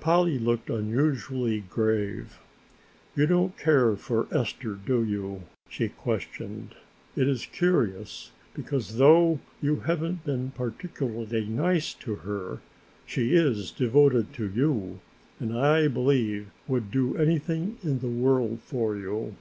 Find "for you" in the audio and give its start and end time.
18.62-19.36